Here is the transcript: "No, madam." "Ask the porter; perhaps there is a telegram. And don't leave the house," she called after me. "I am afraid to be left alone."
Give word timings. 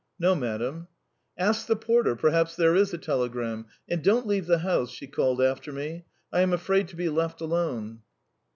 "No, 0.17 0.33
madam." 0.33 0.87
"Ask 1.37 1.67
the 1.67 1.75
porter; 1.75 2.15
perhaps 2.15 2.55
there 2.55 2.73
is 2.75 2.91
a 2.91 2.97
telegram. 2.97 3.67
And 3.87 4.03
don't 4.03 4.25
leave 4.25 4.47
the 4.47 4.57
house," 4.57 4.89
she 4.89 5.05
called 5.05 5.39
after 5.39 5.71
me. 5.71 6.05
"I 6.33 6.41
am 6.41 6.53
afraid 6.53 6.87
to 6.87 6.95
be 6.95 7.07
left 7.07 7.39
alone." 7.39 7.99